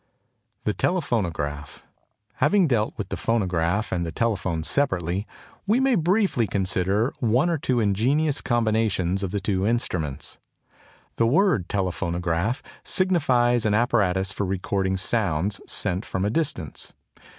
THE 0.63 0.73
TELEPHONOGRAPH. 0.73 1.83
Having 2.37 2.67
dealt 2.69 2.97
with 2.97 3.09
the 3.09 3.17
phonograph 3.17 3.91
and 3.91 4.03
the 4.03 4.11
telephone 4.11 4.63
separately, 4.63 5.27
we 5.67 5.79
may 5.79 5.93
briefly 5.93 6.47
consider 6.47 7.13
one 7.19 7.51
or 7.51 7.59
two 7.59 7.79
ingenious 7.79 8.41
combinations 8.41 9.21
of 9.21 9.29
the 9.29 9.39
two 9.39 9.67
instruments. 9.67 10.39
The 11.17 11.27
word 11.27 11.67
Telephonograph 11.69 12.63
signifies 12.83 13.63
an 13.63 13.75
apparatus 13.75 14.31
for 14.31 14.43
recording 14.43 14.97
sounds 14.97 15.61
sent 15.71 16.03
from 16.03 16.25
a 16.25 16.31
distance. 16.31 16.93